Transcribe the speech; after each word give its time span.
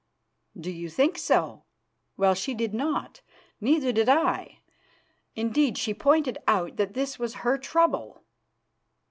"Do 0.59 0.71
you 0.71 0.89
think 0.89 1.19
so? 1.19 1.65
Well, 2.17 2.33
she 2.33 2.55
did 2.55 2.73
not, 2.73 3.21
neither 3.59 3.91
did 3.91 4.09
I. 4.09 4.61
Indeed, 5.35 5.77
she 5.77 5.93
pointed 5.93 6.39
out 6.47 6.77
that 6.77 6.95
this 6.95 7.19
was 7.19 7.35
her 7.45 7.59
trouble. 7.59 8.23